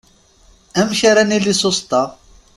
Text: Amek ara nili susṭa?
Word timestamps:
Amek 0.79 1.01
ara 1.09 1.23
nili 1.23 1.53
susṭa? 1.61 2.01